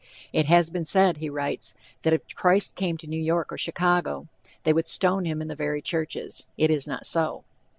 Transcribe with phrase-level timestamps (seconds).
[0.33, 4.27] "It has been said," he writes, "that if Christ came to New York or Chicago,
[4.63, 6.47] they would stone him in the very churches.
[6.57, 7.43] It is not so."